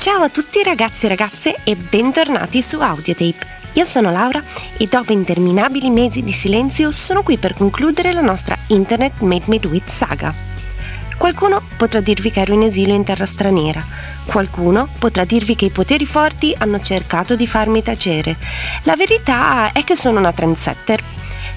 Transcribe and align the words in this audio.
Ciao 0.00 0.22
a 0.22 0.30
tutti 0.30 0.62
ragazzi 0.62 1.04
e 1.04 1.08
ragazze 1.10 1.56
e 1.62 1.76
bentornati 1.76 2.62
su 2.62 2.80
Audiotape. 2.80 3.46
Io 3.74 3.84
sono 3.84 4.10
Laura 4.10 4.42
e 4.78 4.86
dopo 4.86 5.12
interminabili 5.12 5.90
mesi 5.90 6.22
di 6.22 6.32
silenzio 6.32 6.90
sono 6.90 7.22
qui 7.22 7.36
per 7.36 7.52
concludere 7.52 8.14
la 8.14 8.22
nostra 8.22 8.56
Internet 8.68 9.20
Made 9.20 9.44
Me 9.48 9.58
Do 9.58 9.74
It 9.74 9.90
saga. 9.90 10.34
Qualcuno 11.18 11.60
potrà 11.76 12.00
dirvi 12.00 12.30
che 12.30 12.40
ero 12.40 12.54
in 12.54 12.62
esilio 12.62 12.94
in 12.94 13.04
terra 13.04 13.26
straniera, 13.26 13.84
qualcuno 14.24 14.88
potrà 14.98 15.26
dirvi 15.26 15.54
che 15.54 15.66
i 15.66 15.70
poteri 15.70 16.06
forti 16.06 16.54
hanno 16.56 16.80
cercato 16.80 17.36
di 17.36 17.46
farmi 17.46 17.82
tacere. 17.82 18.38
La 18.84 18.96
verità 18.96 19.70
è 19.72 19.84
che 19.84 19.96
sono 19.96 20.18
una 20.18 20.32
trendsetter. 20.32 21.04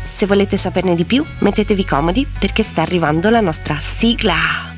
Se 0.10 0.26
volete 0.26 0.58
saperne 0.58 0.96
di 0.96 1.06
più, 1.06 1.26
mettetevi 1.40 1.86
comodi 1.86 2.28
perché 2.28 2.64
sta 2.64 2.82
arrivando 2.82 3.30
la 3.30 3.40
nostra 3.40 3.80
sigla. 3.80 4.73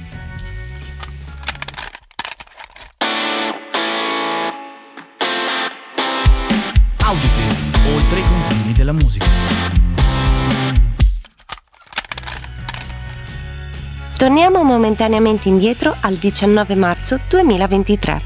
Audite, 7.15 7.93
oltre 7.95 8.19
i 8.19 8.23
confini 8.23 8.73
della 8.73 8.91
musica. 8.91 9.25
Torniamo 14.17 14.63
momentaneamente 14.63 15.47
indietro 15.47 15.95
al 16.01 16.15
19 16.15 16.75
marzo 16.75 17.17
2023. 17.29 18.21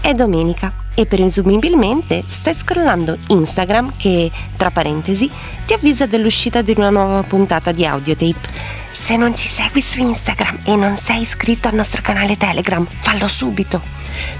È 0.00 0.14
domenica 0.14 0.72
e 0.94 1.04
presumibilmente 1.04 2.24
stai 2.28 2.54
scrollando 2.54 3.18
Instagram 3.28 3.96
che, 3.98 4.30
tra 4.56 4.70
parentesi, 4.70 5.30
ti 5.66 5.74
avvisa 5.74 6.06
dell'uscita 6.06 6.62
di 6.62 6.72
una 6.74 6.88
nuova 6.88 7.22
puntata 7.24 7.70
di 7.70 7.84
Audiotape. 7.84 8.48
Se 8.92 9.16
non 9.16 9.34
ci 9.34 9.48
segui 9.48 9.82
su 9.82 10.00
Instagram 10.00 10.60
e 10.64 10.76
non 10.76 10.96
sei 10.96 11.20
iscritto 11.20 11.68
al 11.68 11.74
nostro 11.74 12.00
canale 12.00 12.38
Telegram, 12.38 12.86
fallo 13.00 13.28
subito. 13.28 13.82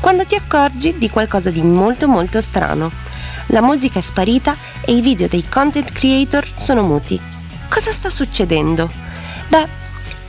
Quando 0.01 0.25
ti 0.25 0.35
accorgi 0.35 0.97
di 0.97 1.11
qualcosa 1.11 1.51
di 1.51 1.61
molto 1.61 2.09
molto 2.09 2.41
strano 2.41 3.11
la 3.47 3.61
musica 3.61 3.99
è 3.99 4.03
sparita 4.03 4.57
e 4.85 4.93
i 4.93 5.01
video 5.01 5.29
dei 5.29 5.49
content 5.49 5.93
creator 5.93 6.47
sono 6.47 6.83
muti. 6.83 7.21
Cosa 7.69 7.91
sta 7.91 8.11
succedendo? 8.11 8.91
Beh, 9.49 9.81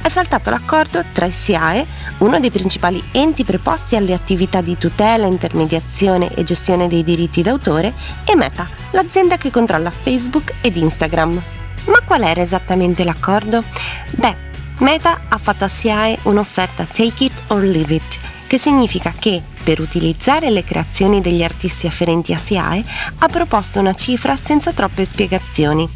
è 0.02 0.10
saltato 0.10 0.50
l'accordo 0.50 1.04
tra 1.14 1.30
SIAE, 1.30 1.88
uno 2.20 2.40
dei 2.40 2.52
principali 2.52 3.02
enti 3.12 3.46
preposti 3.46 3.96
alle 3.96 4.14
attività 4.14 4.62
di 4.62 4.78
tutela, 4.78 5.28
intermediazione 5.28 6.34
e 6.34 6.44
gestione 6.44 6.90
dei 6.90 7.04
diritti 7.04 7.42
d'autore, 7.42 7.94
e 8.26 8.36
Meta, 8.36 8.68
l'azienda 8.92 9.38
che 9.38 9.50
controlla 9.50 9.92
Facebook 9.92 10.56
ed 10.60 10.76
Instagram. 10.76 11.42
Ma 11.86 12.02
qual 12.06 12.24
era 12.24 12.42
esattamente 12.42 13.06
l'accordo? 13.06 13.64
Beh, 14.12 14.36
Meta 14.80 15.22
ha 15.30 15.38
fatto 15.38 15.64
a 15.64 15.70
SIAE 15.70 16.20
un'offerta 16.24 16.86
take 16.86 17.24
it 17.24 17.44
or 17.48 17.62
leave 17.62 17.96
it, 17.96 18.20
che 18.48 18.58
significa 18.58 19.14
che 19.18 19.42
per 19.64 19.80
utilizzare 19.80 20.50
le 20.50 20.64
creazioni 20.64 21.22
degli 21.22 21.44
artisti 21.44 21.88
afferenti 21.88 22.34
a 22.34 22.38
SIAE 22.38 22.84
ha 23.20 23.28
proposto 23.28 23.80
una 23.80 23.94
cifra 23.94 24.36
senza 24.36 24.74
troppe 24.74 25.06
spiegazioni. 25.06 25.90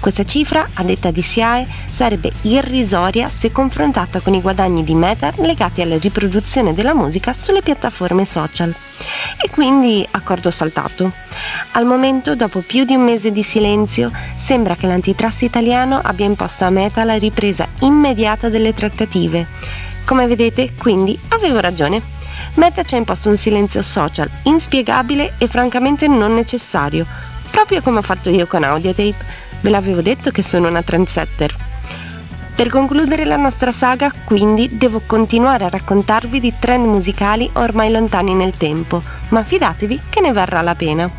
Questa 0.00 0.24
cifra, 0.24 0.70
a 0.74 0.82
detta 0.82 1.12
di 1.12 1.22
SIAE, 1.22 1.64
sarebbe 1.92 2.32
irrisoria 2.42 3.28
se 3.28 3.52
confrontata 3.52 4.18
con 4.18 4.34
i 4.34 4.40
guadagni 4.40 4.82
di 4.82 4.96
Meta 4.96 5.32
legati 5.36 5.80
alla 5.80 5.96
riproduzione 5.96 6.74
della 6.74 6.92
musica 6.92 7.32
sulle 7.32 7.62
piattaforme 7.62 8.24
social. 8.24 8.74
E 9.40 9.48
quindi 9.50 10.04
accordo 10.10 10.50
saltato. 10.50 11.12
Al 11.74 11.86
momento, 11.86 12.34
dopo 12.34 12.60
più 12.60 12.82
di 12.82 12.96
un 12.96 13.04
mese 13.04 13.30
di 13.30 13.44
silenzio, 13.44 14.10
sembra 14.36 14.74
che 14.74 14.88
l'antitrust 14.88 15.42
italiano 15.42 16.00
abbia 16.02 16.26
imposto 16.26 16.64
a 16.64 16.70
Meta 16.70 17.04
la 17.04 17.16
ripresa 17.16 17.68
immediata 17.80 18.48
delle 18.48 18.74
trattative 18.74 19.46
come 20.04 20.26
vedete, 20.26 20.72
quindi, 20.76 21.18
avevo 21.28 21.60
ragione. 21.60 22.11
Meta 22.54 22.82
ci 22.82 22.94
ha 22.94 22.98
imposto 22.98 23.28
un 23.28 23.36
silenzio 23.36 23.82
social 23.82 24.30
inspiegabile 24.44 25.34
e 25.38 25.46
francamente 25.48 26.06
non 26.08 26.34
necessario, 26.34 27.06
proprio 27.50 27.82
come 27.82 27.98
ho 27.98 28.02
fatto 28.02 28.30
io 28.30 28.46
con 28.46 28.62
Audiotape. 28.62 29.24
Ve 29.60 29.70
l'avevo 29.70 30.02
detto 30.02 30.30
che 30.30 30.42
sono 30.42 30.68
una 30.68 30.82
trendsetter. 30.82 31.56
Per 32.54 32.68
concludere 32.68 33.24
la 33.24 33.36
nostra 33.36 33.72
saga, 33.72 34.12
quindi, 34.24 34.76
devo 34.76 35.02
continuare 35.06 35.64
a 35.64 35.68
raccontarvi 35.68 36.38
di 36.38 36.54
trend 36.58 36.84
musicali 36.84 37.48
ormai 37.54 37.90
lontani 37.90 38.34
nel 38.34 38.56
tempo, 38.56 39.02
ma 39.30 39.42
fidatevi 39.42 40.02
che 40.10 40.20
ne 40.20 40.32
varrà 40.32 40.60
la 40.60 40.74
pena. 40.74 41.10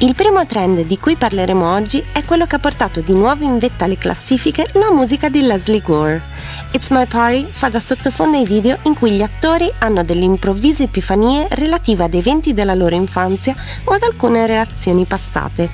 Il 0.00 0.14
primo 0.14 0.46
trend 0.46 0.82
di 0.82 0.96
cui 0.96 1.16
parleremo 1.16 1.74
oggi 1.74 2.00
è 2.12 2.24
quello 2.24 2.46
che 2.46 2.54
ha 2.54 2.60
portato 2.60 3.00
di 3.00 3.12
nuovo 3.12 3.42
in 3.42 3.58
vetta 3.58 3.84
alle 3.84 3.98
classifiche 3.98 4.68
la 4.74 4.92
musica 4.92 5.28
di 5.28 5.42
Leslie 5.42 5.80
Gore. 5.80 6.22
It's 6.70 6.90
My 6.90 7.04
Party 7.04 7.48
fa 7.50 7.68
da 7.68 7.80
sottofondo 7.80 8.36
ai 8.36 8.44
video 8.44 8.78
in 8.82 8.94
cui 8.94 9.10
gli 9.10 9.22
attori 9.22 9.68
hanno 9.80 10.04
delle 10.04 10.22
improvvise 10.22 10.84
epifanie 10.84 11.48
relative 11.50 12.04
ad 12.04 12.14
eventi 12.14 12.54
della 12.54 12.74
loro 12.74 12.94
infanzia 12.94 13.56
o 13.82 13.92
ad 13.92 14.04
alcune 14.04 14.46
relazioni 14.46 15.04
passate. 15.04 15.68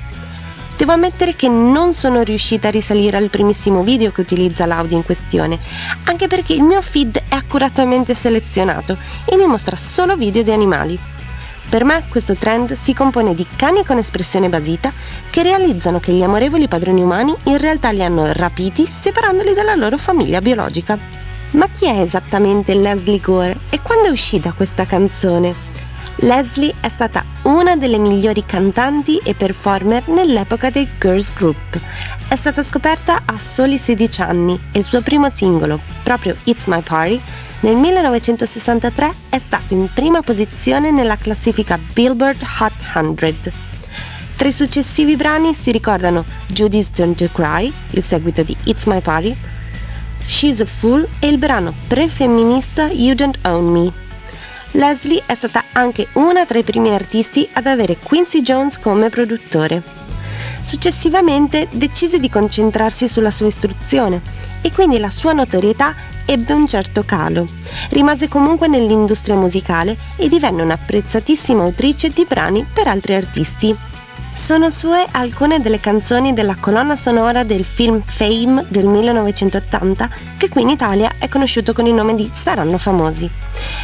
Devo 0.75 0.93
ammettere 0.93 1.35
che 1.35 1.47
non 1.47 1.93
sono 1.93 2.23
riuscita 2.23 2.69
a 2.69 2.71
risalire 2.71 3.17
al 3.17 3.29
primissimo 3.29 3.83
video 3.83 4.11
che 4.11 4.21
utilizza 4.21 4.65
l'audio 4.65 4.97
in 4.97 5.05
questione, 5.05 5.59
anche 6.05 6.25
perché 6.25 6.53
il 6.53 6.63
mio 6.63 6.81
feed 6.81 7.25
è 7.29 7.35
accuratamente 7.35 8.15
selezionato 8.15 8.97
e 9.23 9.37
mi 9.37 9.45
mostra 9.45 9.75
solo 9.75 10.15
video 10.15 10.41
di 10.41 10.51
animali. 10.51 11.13
Per 11.75 11.83
me 11.83 12.05
questo 12.07 12.35
trend 12.35 12.71
si 12.71 12.93
compone 12.93 13.35
di 13.35 13.45
cani 13.57 13.83
con 13.83 13.97
espressione 13.97 14.47
basita 14.47 14.93
che 15.29 15.43
realizzano 15.43 15.99
che 15.99 16.13
gli 16.13 16.23
amorevoli 16.23 16.69
padroni 16.69 17.01
umani 17.01 17.35
in 17.47 17.57
realtà 17.57 17.91
li 17.91 18.01
hanno 18.01 18.31
rapiti 18.31 18.87
separandoli 18.87 19.53
dalla 19.53 19.75
loro 19.75 19.97
famiglia 19.97 20.39
biologica. 20.39 20.97
Ma 21.49 21.67
chi 21.67 21.87
è 21.87 21.99
esattamente 21.99 22.73
Leslie 22.75 23.19
Gore 23.19 23.57
e 23.69 23.81
quando 23.81 24.05
è 24.05 24.09
uscita 24.09 24.53
questa 24.53 24.85
canzone? 24.85 25.53
Leslie 26.19 26.75
è 26.79 26.87
stata 26.87 27.25
una 27.41 27.75
delle 27.75 27.97
migliori 27.97 28.45
cantanti 28.45 29.19
e 29.21 29.33
performer 29.33 30.07
nell'epoca 30.07 30.69
dei 30.69 30.87
Girls 30.97 31.33
Group. 31.33 31.77
È 32.35 32.37
stata 32.37 32.63
scoperta 32.63 33.21
a 33.23 33.39
soli 33.39 33.77
16 33.77 34.21
anni 34.21 34.59
e 34.73 34.79
il 34.79 34.83
suo 34.83 35.01
primo 35.01 35.29
singolo, 35.29 35.79
proprio 36.03 36.35
It's 36.43 36.65
My 36.65 36.81
Party, 36.81 37.17
nel 37.61 37.77
1963 37.77 39.13
è 39.29 39.39
stato 39.39 39.73
in 39.73 39.87
prima 39.93 40.21
posizione 40.21 40.91
nella 40.91 41.15
classifica 41.15 41.79
Billboard 41.93 42.41
Hot 42.59 42.73
100. 42.91 43.51
Tra 44.35 44.49
i 44.49 44.51
successivi 44.51 45.15
brani 45.15 45.53
si 45.53 45.71
ricordano 45.71 46.25
Judy's 46.47 46.91
Turn 46.91 47.15
to 47.15 47.29
Cry, 47.31 47.71
il 47.91 48.03
seguito 48.03 48.43
di 48.43 48.53
It's 48.65 48.83
My 48.83 48.99
Party, 48.99 49.33
She's 50.25 50.59
a 50.59 50.65
Fool 50.65 51.07
e 51.19 51.27
il 51.29 51.37
brano 51.37 51.73
pre-femminista 51.87 52.89
You 52.91 53.15
Don't 53.15 53.39
Own 53.43 53.71
Me. 53.71 53.93
Leslie 54.71 55.23
è 55.25 55.35
stata 55.35 55.63
anche 55.71 56.09
una 56.15 56.45
tra 56.45 56.59
i 56.59 56.63
primi 56.63 56.93
artisti 56.93 57.47
ad 57.53 57.65
avere 57.65 57.95
Quincy 57.95 58.41
Jones 58.41 58.77
come 58.77 59.09
produttore. 59.09 60.04
Successivamente 60.65 61.67
decise 61.69 62.19
di 62.19 62.27
concentrarsi 62.27 63.07
sulla 63.07 63.29
sua 63.29 63.45
istruzione 63.45 64.19
e 64.63 64.71
quindi 64.71 64.97
la 64.97 65.11
sua 65.11 65.31
notorietà 65.31 65.93
ebbe 66.25 66.53
un 66.53 66.65
certo 66.65 67.03
calo. 67.03 67.47
Rimase 67.91 68.27
comunque 68.27 68.67
nell'industria 68.67 69.35
musicale 69.35 69.95
e 70.17 70.27
divenne 70.27 70.63
un'apprezzatissima 70.63 71.61
autrice 71.61 72.09
di 72.09 72.25
brani 72.27 72.65
per 72.73 72.87
altri 72.87 73.13
artisti. 73.13 73.77
Sono 74.35 74.69
sue 74.69 75.07
alcune 75.11 75.61
delle 75.61 75.79
canzoni 75.79 76.33
della 76.33 76.57
colonna 76.59 76.97
sonora 76.97 77.43
del 77.43 77.63
film 77.63 78.01
Fame 78.01 78.65
del 78.67 78.85
1980, 78.85 80.09
che 80.37 80.49
qui 80.49 80.61
in 80.61 80.69
Italia 80.69 81.13
è 81.17 81.29
conosciuto 81.29 81.71
con 81.71 81.87
il 81.87 81.93
nome 81.93 82.15
di 82.15 82.29
Saranno 82.33 82.77
famosi. 82.77 83.31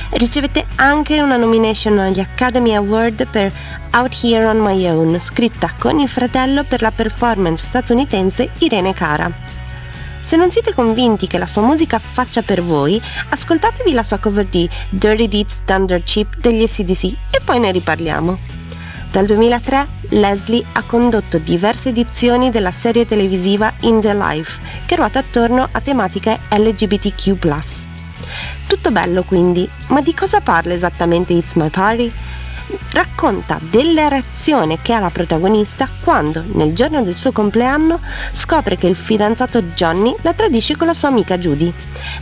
Ricevette 0.10 0.66
anche 0.76 1.22
una 1.22 1.38
nomination 1.38 1.98
agli 2.00 2.20
Academy 2.20 2.74
Award 2.74 3.28
per 3.30 3.50
Out 3.94 4.20
Here 4.22 4.46
on 4.46 4.58
My 4.58 4.86
Own, 4.90 5.18
scritta 5.22 5.74
con 5.80 6.00
il 6.00 6.10
fratello 6.10 6.66
per 6.66 6.82
la 6.82 6.92
performance 6.92 7.64
statunitense 7.64 8.52
Irene 8.58 8.94
Cara. 8.94 9.32
Se 10.20 10.36
non 10.36 10.52
siete 10.52 10.74
convinti 10.74 11.28
che 11.28 11.38
la 11.38 11.48
sua 11.48 11.62
musica 11.62 11.98
faccia 11.98 12.42
per 12.42 12.62
voi, 12.62 13.02
ascoltatevi 13.30 13.94
la 13.94 14.04
sua 14.04 14.18
cover 14.18 14.46
di 14.46 14.70
Dirty 14.90 15.30
Deeds 15.30 15.62
Thunder 15.64 16.04
Chip 16.04 16.36
degli 16.40 16.68
SDC 16.68 17.06
e 17.06 17.40
poi 17.44 17.60
ne 17.60 17.72
riparliamo. 17.72 18.61
Dal 19.12 19.26
2003 19.26 19.88
Leslie 20.12 20.64
ha 20.72 20.84
condotto 20.84 21.38
diverse 21.38 21.90
edizioni 21.90 22.50
della 22.50 22.72
serie 22.72 23.06
televisiva 23.06 23.74
In 23.82 24.00
the 24.00 24.16
Life, 24.16 24.62
che 24.86 24.96
ruota 24.96 25.20
attorno 25.20 25.68
a 25.70 25.82
tematiche 25.82 26.40
LGBTQ. 26.50 27.38
Tutto 28.68 28.92
bello 28.92 29.24
quindi, 29.24 29.70
ma 29.88 30.00
di 30.00 30.14
cosa 30.14 30.40
parla 30.40 30.74
esattamente 30.74 31.34
It's 31.34 31.56
My 31.56 31.70
Party? 31.70 32.10
racconta 32.92 33.60
della 33.62 34.08
reazione 34.08 34.82
che 34.82 34.94
ha 34.94 35.00
la 35.00 35.10
protagonista 35.10 35.90
quando, 36.02 36.42
nel 36.54 36.74
giorno 36.74 37.04
del 37.04 37.14
suo 37.14 37.34
compleanno, 37.34 38.00
scopre 38.32 38.78
che 38.78 38.88
il 38.88 38.96
fidanzato 38.96 39.62
Johnny 39.62 40.16
la 40.22 40.34
tradisce 40.34 40.78
con 40.78 40.88
la 40.88 40.94
sua 40.94 41.10
amica 41.10 41.38
Judy. 41.38 41.74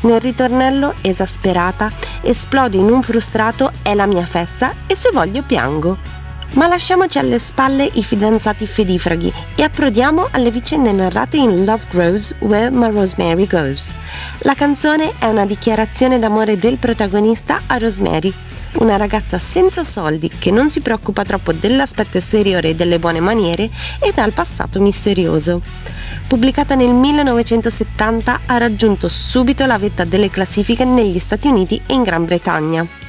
Nel 0.02 0.20
ritornello, 0.20 0.96
esasperata, 1.02 1.92
esplode 2.22 2.78
in 2.78 2.90
un 2.90 3.04
frustrato 3.04 3.74
è 3.84 3.94
la 3.94 4.08
mia 4.08 4.26
festa 4.26 4.74
e 4.88 4.96
se 4.96 5.12
voglio 5.14 5.44
piango. 5.44 6.19
Ma 6.54 6.68
lasciamoci 6.68 7.20
alle 7.20 7.38
spalle 7.38 7.88
i 7.94 8.04
fidanzati 8.04 8.66
fedifraghi 8.66 9.32
e 9.56 9.62
approdiamo 9.62 10.30
alle 10.32 10.50
vicende 10.50 10.92
narrate 10.92 11.38
in 11.38 11.64
Love 11.64 11.84
Grows 11.92 12.36
Where 12.40 12.72
My 12.72 12.92
Rosemary 12.92 13.46
Goes. 13.46 13.94
La 14.40 14.56
canzone 14.56 15.14
è 15.20 15.28
una 15.28 15.46
dichiarazione 15.46 16.18
d'amore 16.18 16.58
del 16.58 16.78
protagonista 16.78 17.62
a 17.68 17.78
Rosemary, 17.78 18.34
una 18.74 18.98
ragazza 18.98 19.38
senza 19.38 19.84
soldi 19.84 20.30
che 20.40 20.50
non 20.50 20.72
si 20.72 20.82
preoccupa 20.82 21.24
troppo 21.24 21.54
dell'aspetto 21.54 22.18
esteriore 22.18 22.70
e 22.70 22.76
delle 22.76 22.98
buone 22.98 23.20
maniere 23.20 23.70
e 24.00 24.12
dal 24.14 24.34
passato 24.34 24.82
misterioso. 24.82 25.62
Pubblicata 26.28 26.74
nel 26.74 26.94
1970 26.94 28.42
ha 28.48 28.58
raggiunto 28.58 29.08
subito 29.08 29.66
la 29.68 29.78
vetta 29.78 30.04
delle 30.04 30.30
classifiche 30.32 30.84
negli 30.84 31.20
Stati 31.20 31.48
Uniti 31.48 31.80
e 31.86 31.94
in 31.94 32.02
Gran 32.02 32.26
Bretagna. 32.26 33.09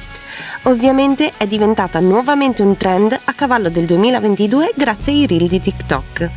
Ovviamente 0.63 1.33
è 1.37 1.47
diventata 1.47 1.99
nuovamente 1.99 2.61
un 2.61 2.77
trend 2.77 3.17
a 3.23 3.33
cavallo 3.33 3.69
del 3.69 3.85
2022 3.85 4.73
grazie 4.75 5.11
ai 5.11 5.25
reel 5.25 5.47
di 5.47 5.59
TikTok. 5.59 6.29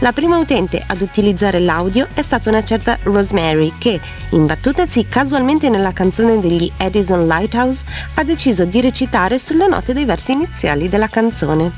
La 0.00 0.10
prima 0.10 0.36
utente 0.36 0.82
ad 0.84 1.00
utilizzare 1.00 1.60
l'audio 1.60 2.08
è 2.12 2.22
stata 2.22 2.48
una 2.48 2.64
certa 2.64 2.98
Rosemary 3.04 3.72
che, 3.78 4.00
imbattutasi 4.30 5.06
casualmente 5.06 5.68
nella 5.68 5.92
canzone 5.92 6.40
degli 6.40 6.68
Edison 6.76 7.28
Lighthouse, 7.28 7.84
ha 8.14 8.24
deciso 8.24 8.64
di 8.64 8.80
recitare 8.80 9.38
sulle 9.38 9.68
note 9.68 9.92
dei 9.92 10.04
versi 10.04 10.32
iniziali 10.32 10.88
della 10.88 11.06
canzone. 11.06 11.70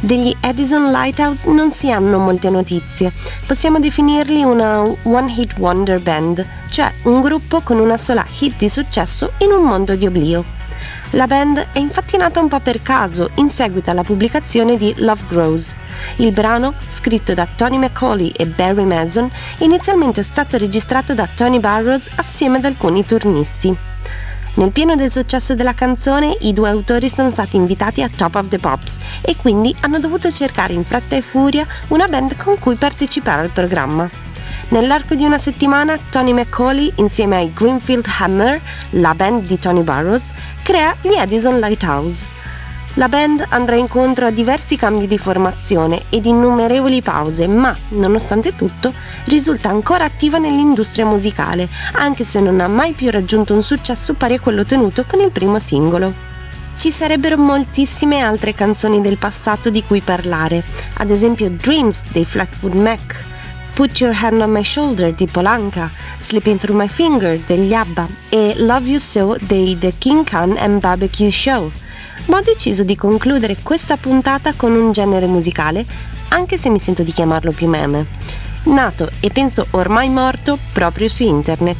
Degli 0.00 0.34
Edison 0.40 0.92
Lighthouse 0.92 1.50
non 1.50 1.72
si 1.72 1.90
hanno 1.90 2.18
molte 2.18 2.48
notizie, 2.48 3.12
possiamo 3.44 3.80
definirli 3.80 4.44
una 4.44 4.82
one 4.82 5.34
hit 5.36 5.58
wonder 5.58 6.00
band, 6.00 6.46
cioè 6.70 6.92
un 7.02 7.20
gruppo 7.20 7.60
con 7.60 7.80
una 7.80 7.96
sola 7.96 8.24
hit 8.38 8.56
di 8.56 8.68
successo 8.68 9.32
in 9.38 9.50
un 9.50 9.64
mondo 9.64 9.96
di 9.96 10.06
oblio. 10.06 10.59
La 11.14 11.26
band 11.26 11.66
è 11.72 11.78
infatti 11.80 12.16
nata 12.16 12.38
un 12.38 12.46
po' 12.46 12.60
per 12.60 12.82
caso 12.82 13.30
in 13.36 13.50
seguito 13.50 13.90
alla 13.90 14.04
pubblicazione 14.04 14.76
di 14.76 14.94
Love 14.98 15.24
Grows. 15.26 15.74
Il 16.16 16.30
brano, 16.30 16.74
scritto 16.86 17.34
da 17.34 17.48
Tony 17.56 17.78
McCauley 17.78 18.28
e 18.28 18.46
Barry 18.46 18.84
Mason, 18.84 19.28
inizialmente 19.58 20.20
è 20.20 20.22
stato 20.22 20.56
registrato 20.56 21.12
da 21.12 21.28
Tony 21.34 21.58
Barrows 21.58 22.08
assieme 22.14 22.58
ad 22.58 22.64
alcuni 22.64 23.04
turnisti. 23.04 23.76
Nel 24.54 24.70
pieno 24.70 24.94
del 24.94 25.10
successo 25.10 25.56
della 25.56 25.74
canzone, 25.74 26.36
i 26.42 26.52
due 26.52 26.68
autori 26.68 27.10
sono 27.10 27.32
stati 27.32 27.56
invitati 27.56 28.02
a 28.02 28.10
Top 28.14 28.36
of 28.36 28.46
the 28.46 28.60
Pops 28.60 28.98
e 29.22 29.34
quindi 29.34 29.74
hanno 29.80 29.98
dovuto 29.98 30.30
cercare 30.30 30.74
in 30.74 30.84
fretta 30.84 31.16
e 31.16 31.22
furia 31.22 31.66
una 31.88 32.06
band 32.06 32.36
con 32.36 32.56
cui 32.60 32.76
partecipare 32.76 33.42
al 33.42 33.50
programma. 33.50 34.29
Nell'arco 34.70 35.16
di 35.16 35.24
una 35.24 35.36
settimana 35.36 35.98
Tony 36.10 36.32
McCauley 36.32 36.92
insieme 36.96 37.36
ai 37.36 37.52
Greenfield 37.52 38.06
Hammer, 38.18 38.60
la 38.90 39.16
band 39.16 39.44
di 39.46 39.58
Tony 39.58 39.82
Burrows, 39.82 40.30
crea 40.62 40.94
gli 41.02 41.14
Edison 41.18 41.58
Lighthouse. 41.58 42.24
La 42.94 43.08
band 43.08 43.44
andrà 43.48 43.74
incontro 43.74 44.26
a 44.26 44.30
diversi 44.30 44.76
cambi 44.76 45.08
di 45.08 45.18
formazione 45.18 46.02
ed 46.08 46.24
innumerevoli 46.24 47.02
pause, 47.02 47.48
ma, 47.48 47.76
nonostante 47.88 48.54
tutto, 48.54 48.94
risulta 49.24 49.70
ancora 49.70 50.04
attiva 50.04 50.38
nell'industria 50.38 51.04
musicale, 51.04 51.68
anche 51.94 52.22
se 52.22 52.38
non 52.38 52.60
ha 52.60 52.68
mai 52.68 52.92
più 52.92 53.10
raggiunto 53.10 53.54
un 53.54 53.64
successo 53.64 54.14
pari 54.14 54.34
a 54.34 54.40
quello 54.40 54.60
ottenuto 54.60 55.04
con 55.04 55.18
il 55.18 55.32
primo 55.32 55.58
singolo. 55.58 56.14
Ci 56.76 56.92
sarebbero 56.92 57.36
moltissime 57.36 58.20
altre 58.20 58.54
canzoni 58.54 59.00
del 59.00 59.18
passato 59.18 59.68
di 59.68 59.82
cui 59.82 60.00
parlare, 60.00 60.62
ad 60.98 61.10
esempio 61.10 61.50
Dreams 61.50 62.04
dei 62.12 62.24
Flatwood 62.24 62.74
Mac, 62.74 63.24
Put 63.80 63.98
Your 63.98 64.12
Hand 64.12 64.42
on 64.42 64.50
My 64.50 64.62
Shoulder 64.62 65.14
di 65.14 65.26
Polanca, 65.26 65.90
Slipping 66.20 66.58
Through 66.58 66.78
My 66.78 66.86
Finger 66.86 67.38
degli 67.38 67.72
ABBA 67.72 68.08
e 68.28 68.52
Love 68.58 68.86
You 68.86 68.98
So 68.98 69.38
dei 69.40 69.78
The 69.78 69.94
King 69.96 70.22
Khan 70.22 70.54
and 70.58 70.80
Barbecue 70.80 71.30
Show. 71.30 71.72
Ma 72.26 72.36
ho 72.36 72.42
deciso 72.42 72.84
di 72.84 72.94
concludere 72.94 73.56
questa 73.62 73.96
puntata 73.96 74.52
con 74.52 74.72
un 74.72 74.92
genere 74.92 75.24
musicale, 75.24 75.86
anche 76.28 76.58
se 76.58 76.68
mi 76.68 76.78
sento 76.78 77.02
di 77.02 77.12
chiamarlo 77.12 77.52
più 77.52 77.68
meme, 77.68 78.06
nato 78.64 79.08
e 79.18 79.30
penso 79.30 79.66
ormai 79.70 80.10
morto 80.10 80.58
proprio 80.74 81.08
su 81.08 81.22
internet. 81.22 81.78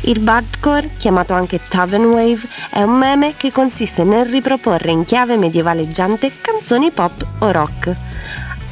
Il 0.00 0.18
Badcore, 0.18 0.90
chiamato 0.96 1.34
anche 1.34 1.60
Tavern 1.68 2.06
Wave, 2.06 2.40
è 2.70 2.82
un 2.82 2.98
meme 2.98 3.34
che 3.36 3.52
consiste 3.52 4.02
nel 4.02 4.24
riproporre 4.24 4.90
in 4.90 5.04
chiave 5.04 5.36
medievaleggiante 5.36 6.32
canzoni 6.40 6.90
pop 6.90 7.24
o 7.38 7.52
rock. 7.52 7.96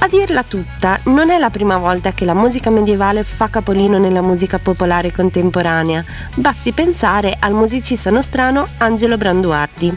A 0.00 0.06
dirla 0.06 0.44
tutta, 0.44 1.00
non 1.06 1.28
è 1.28 1.38
la 1.38 1.50
prima 1.50 1.76
volta 1.76 2.12
che 2.12 2.24
la 2.24 2.32
musica 2.32 2.70
medievale 2.70 3.24
fa 3.24 3.50
capolino 3.50 3.98
nella 3.98 4.22
musica 4.22 4.60
popolare 4.60 5.10
contemporanea, 5.10 6.04
basti 6.36 6.72
pensare 6.72 7.36
al 7.38 7.52
musicista 7.52 8.08
nostrano 8.10 8.68
Angelo 8.78 9.16
Branduardi. 9.16 9.96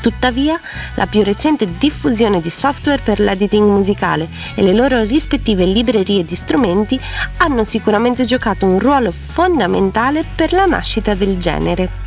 Tuttavia, 0.00 0.58
la 0.94 1.06
più 1.06 1.22
recente 1.22 1.76
diffusione 1.78 2.40
di 2.40 2.50
software 2.50 3.02
per 3.04 3.20
l'editing 3.20 3.68
musicale 3.68 4.28
e 4.54 4.62
le 4.62 4.72
loro 4.72 5.02
rispettive 5.02 5.64
librerie 5.66 6.24
di 6.24 6.34
strumenti 6.34 6.98
hanno 7.36 7.62
sicuramente 7.64 8.24
giocato 8.24 8.66
un 8.66 8.80
ruolo 8.80 9.12
fondamentale 9.12 10.24
per 10.34 10.52
la 10.52 10.64
nascita 10.64 11.14
del 11.14 11.36
genere. 11.36 12.01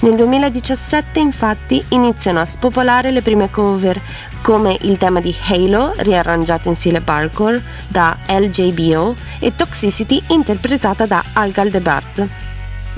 Nel 0.00 0.16
2017 0.16 1.18
infatti 1.18 1.82
iniziano 1.90 2.40
a 2.40 2.44
spopolare 2.44 3.10
le 3.10 3.22
prime 3.22 3.50
cover, 3.50 4.00
come 4.42 4.76
il 4.82 4.98
tema 4.98 5.20
di 5.20 5.34
Halo, 5.48 5.94
riarrangiato 5.96 6.68
in 6.68 6.76
stile 6.76 7.00
parkour 7.00 7.62
da 7.88 8.18
LJBO, 8.28 9.14
e 9.38 9.54
Toxicity, 9.54 10.22
interpretata 10.28 11.06
da 11.06 11.24
Al 11.32 11.50
Galdebart. 11.52 12.28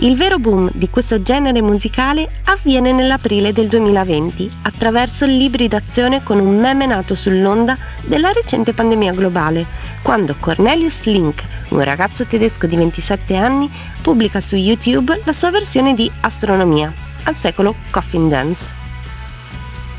Il 0.00 0.14
vero 0.14 0.38
boom 0.38 0.68
di 0.74 0.90
questo 0.90 1.22
genere 1.22 1.62
musicale 1.62 2.30
avviene 2.44 2.92
nell'aprile 2.92 3.52
del 3.52 3.68
2020 3.68 4.50
attraverso 4.62 5.24
l'ibridazione 5.24 6.22
con 6.22 6.38
un 6.38 6.58
meme 6.58 6.84
nato 6.84 7.14
sull'onda 7.14 7.78
della 8.04 8.30
recente 8.32 8.74
pandemia 8.74 9.12
globale, 9.12 9.64
quando 10.02 10.36
Cornelius 10.38 11.04
Link, 11.04 11.42
un 11.68 11.82
ragazzo 11.82 12.26
tedesco 12.26 12.66
di 12.66 12.76
27 12.76 13.36
anni, 13.36 13.70
pubblica 14.02 14.40
su 14.40 14.56
YouTube 14.56 15.20
la 15.24 15.32
sua 15.32 15.50
versione 15.50 15.94
di 15.94 16.10
Astronomia, 16.20 16.92
al 17.24 17.34
secolo 17.34 17.74
Coffin 17.90 18.28
Dance. 18.28 18.84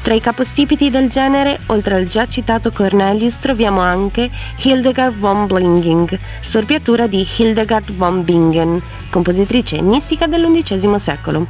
Tra 0.02 0.14
i 0.14 0.22
capostipiti 0.22 0.90
del 0.90 1.10
genere, 1.10 1.60
oltre 1.66 1.96
al 1.96 2.06
già 2.06 2.26
citato 2.28 2.72
Cornelius, 2.72 3.40
troviamo 3.40 3.82
anche 3.82 4.30
Hildegard 4.56 5.14
von 5.14 5.48
Blinging, 5.48 6.18
storpiatura 6.40 7.08
di 7.08 7.28
Hildegard 7.38 7.92
von 7.92 8.24
Bingen, 8.24 8.82
compositrice 9.10 9.82
mistica 9.82 10.26
dell'undicesimo 10.28 10.98
secolo. 10.98 11.48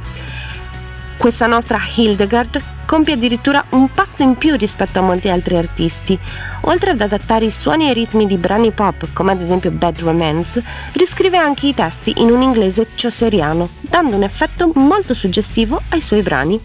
Questa 1.16 1.46
nostra 1.46 1.78
Hildegard 1.94 2.77
compie 2.88 3.12
addirittura 3.12 3.62
un 3.72 3.92
passo 3.92 4.22
in 4.22 4.36
più 4.36 4.56
rispetto 4.56 4.98
a 4.98 5.02
molti 5.02 5.28
altri 5.28 5.58
artisti. 5.58 6.18
Oltre 6.62 6.92
ad 6.92 7.00
adattare 7.02 7.44
i 7.44 7.50
suoni 7.50 7.86
e 7.86 7.90
i 7.90 7.92
ritmi 7.92 8.24
di 8.26 8.38
brani 8.38 8.70
pop, 8.70 9.12
come 9.12 9.32
ad 9.32 9.42
esempio 9.42 9.70
Bad 9.70 10.00
Romance, 10.00 10.64
riscrive 10.94 11.36
anche 11.36 11.66
i 11.66 11.74
testi 11.74 12.14
in 12.16 12.30
un 12.30 12.40
inglese 12.40 12.88
chauceriano, 12.94 13.68
dando 13.82 14.16
un 14.16 14.22
effetto 14.22 14.72
molto 14.74 15.12
suggestivo 15.12 15.82
ai 15.90 16.00
suoi 16.00 16.22
brani. 16.22 16.58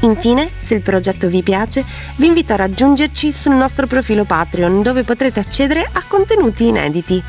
Infine, 0.00 0.50
se 0.58 0.74
il 0.74 0.82
progetto 0.82 1.28
vi 1.28 1.42
piace, 1.42 1.82
vi 2.16 2.26
invito 2.26 2.52
a 2.52 2.56
raggiungerci 2.56 3.32
sul 3.32 3.54
nostro 3.54 3.86
profilo 3.86 4.24
Patreon 4.24 4.82
dove 4.82 5.02
potrete 5.02 5.40
accedere 5.40 5.88
a 5.90 6.04
contenuti 6.06 6.68
inediti. 6.68 7.24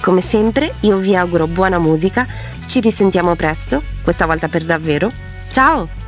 Come 0.00 0.22
sempre, 0.22 0.74
io 0.80 0.96
vi 0.96 1.14
auguro 1.14 1.46
buona 1.46 1.78
musica, 1.78 2.26
ci 2.66 2.80
risentiamo 2.80 3.36
presto, 3.36 3.82
questa 4.02 4.24
volta 4.26 4.48
per 4.48 4.64
davvero. 4.64 5.12
Ciao! 5.50 5.99